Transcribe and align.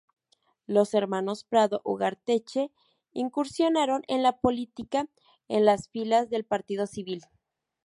Los 0.65 0.95
hermanos 0.95 1.43
Prado 1.43 1.79
Ugarteche 1.83 2.71
incursionaron 3.13 4.01
en 4.07 4.23
la 4.23 4.35
política 4.39 5.07
en 5.47 5.63
las 5.63 5.89
filas 5.89 6.27
del 6.31 6.43
Partido 6.43 6.87
Civil. 6.87 7.21